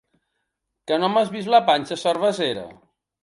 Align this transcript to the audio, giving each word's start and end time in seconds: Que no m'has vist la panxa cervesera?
Que 0.91 0.97
no 1.03 1.09
m'has 1.17 1.29
vist 1.37 1.51
la 1.55 1.61
panxa 1.69 1.99
cervesera? 2.05 2.65